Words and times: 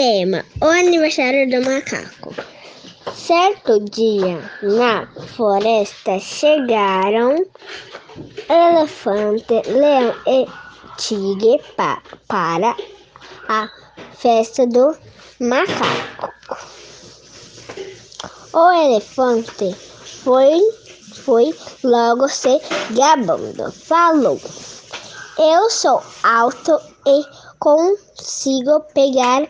Tema: 0.00 0.42
O 0.62 0.64
aniversário 0.64 1.50
do 1.50 1.60
macaco. 1.62 2.34
Certo 3.14 3.80
dia, 3.80 4.40
na 4.62 5.06
floresta 5.36 6.18
chegaram 6.18 7.44
elefante, 8.48 9.60
leão 9.66 10.14
e 10.26 10.46
tigre 10.96 11.60
pa 11.76 12.02
para 12.26 12.74
a 13.50 13.68
festa 14.16 14.66
do 14.66 14.96
macaco. 15.38 16.32
O 18.54 18.72
elefante 18.72 19.74
foi, 20.24 20.62
foi 21.26 21.54
logo 21.84 22.26
se 22.26 22.58
gabando. 22.92 23.70
Falou: 23.70 24.40
Eu 25.38 25.68
sou 25.68 26.02
alto 26.22 26.80
e 27.06 27.22
consigo 27.58 28.80
pegar 28.94 29.46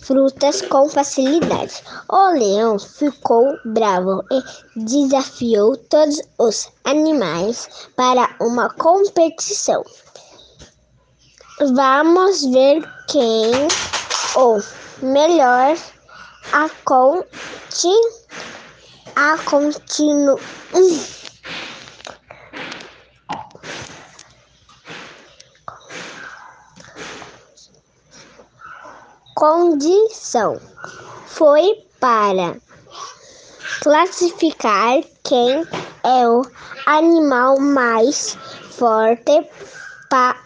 frutas 0.00 0.62
com 0.62 0.88
facilidade. 0.88 1.82
O 2.08 2.30
leão 2.32 2.78
ficou 2.78 3.56
bravo 3.64 4.24
e 4.30 4.84
desafiou 4.84 5.76
todos 5.76 6.20
os 6.38 6.68
animais 6.84 7.68
para 7.96 8.34
uma 8.40 8.70
competição. 8.70 9.84
Vamos 11.74 12.44
ver 12.46 12.82
quem 13.08 13.52
o 14.36 14.60
melhor 15.02 15.76
a 16.52 16.68
conti 16.84 17.94
a 19.16 19.36
continuo 19.38 20.38
condição 29.34 30.60
foi 31.26 31.86
para 31.98 32.56
classificar 33.82 35.02
quem 35.24 35.66
é 36.04 36.28
o 36.28 36.42
animal 36.86 37.58
mais 37.58 38.36
forte, 38.70 39.48
pa, 40.08 40.36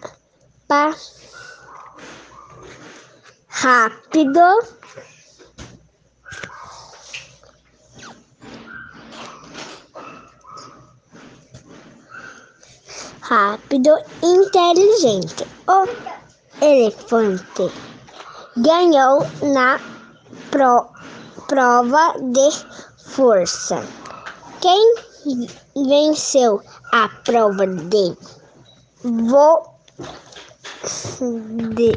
pa, 0.68 0.94
rápido, 3.48 4.40
rápido, 13.22 13.96
inteligente. 14.22 15.46
O 15.66 16.64
elefante 16.64 17.72
ganhou 18.56 19.26
na 19.42 19.80
pro, 20.50 20.86
prova 21.48 22.14
de 22.18 22.50
força. 22.98 23.82
Quem 24.60 24.94
venceu 25.74 26.60
a 26.92 27.08
prova 27.24 27.66
de, 27.66 28.14
vo, 29.02 29.62
de 31.74 31.94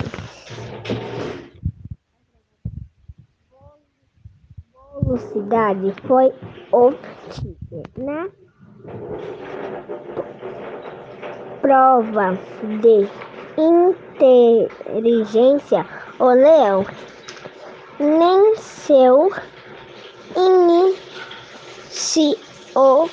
velocidade 5.07 5.93
foi 6.07 6.33
o 6.71 6.91
tigre. 7.29 7.83
Na 7.97 8.27
prova 11.61 12.37
de 12.81 13.07
inteligência, 13.57 15.85
o 16.19 16.29
leão 16.29 16.85
nem 17.99 18.55
seu 18.57 19.31
iniciou 21.95 23.09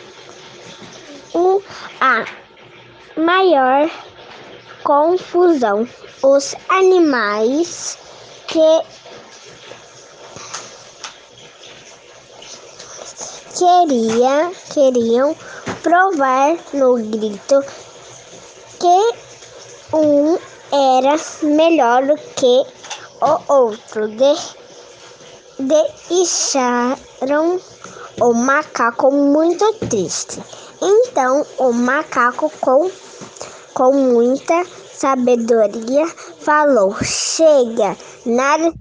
o, 1.35 1.63
a 2.01 2.25
maior 3.17 3.91
confusão. 4.83 5.87
Os 6.23 6.55
animais 6.69 7.99
que 8.47 8.83
queria, 13.59 14.51
queriam 14.73 15.37
provar 15.83 16.57
no 16.73 16.97
grito 16.97 17.63
que 18.81 19.13
um 19.95 20.39
era 20.73 21.17
melhor 21.43 22.03
que 22.37 22.65
o 23.25 23.53
outro. 23.53 24.09
De, 24.09 24.35
deixaram 26.09 27.61
o 28.21 28.33
macaco 28.35 29.11
muito 29.11 29.73
triste. 29.89 30.43
Então 30.83 31.47
o 31.59 31.73
macaco, 31.73 32.51
com, 32.61 32.91
com 33.73 33.93
muita 33.93 34.65
sabedoria, 34.95 36.07
falou: 36.41 36.95
Chega, 37.03 37.97
nada 38.27 38.73